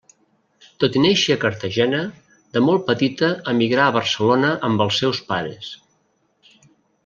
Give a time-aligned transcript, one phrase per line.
[0.83, 1.99] Tot i néixer a Cartagena,
[2.57, 5.73] de molt petita emigrà a Barcelona amb els seus pares.